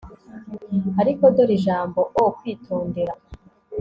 ariko 1.01 1.23
dore 1.35 1.53
ijambo 1.59 1.99
o 2.21 2.23
'kwitondera 2.31 3.13